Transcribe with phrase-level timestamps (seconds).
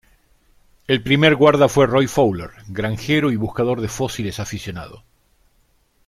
[0.87, 5.03] El primer guarda fue Roy Fowler, granjero y buscador de fósiles aficionado.